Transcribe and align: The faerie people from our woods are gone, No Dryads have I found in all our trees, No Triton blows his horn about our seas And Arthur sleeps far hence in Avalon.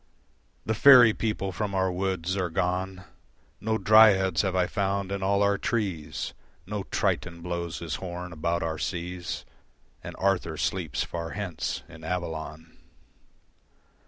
The 0.65 0.73
faerie 0.73 1.13
people 1.15 1.51
from 1.51 1.75
our 1.75 1.91
woods 1.91 2.35
are 2.35 2.49
gone, 2.49 3.03
No 3.59 3.77
Dryads 3.77 4.41
have 4.41 4.55
I 4.55 4.65
found 4.65 5.11
in 5.11 5.21
all 5.21 5.43
our 5.43 5.59
trees, 5.59 6.33
No 6.65 6.81
Triton 6.85 7.41
blows 7.41 7.77
his 7.77 7.97
horn 7.97 8.33
about 8.33 8.63
our 8.63 8.79
seas 8.79 9.45
And 10.03 10.15
Arthur 10.17 10.57
sleeps 10.57 11.03
far 11.03 11.33
hence 11.37 11.83
in 11.87 12.03
Avalon. 12.03 12.79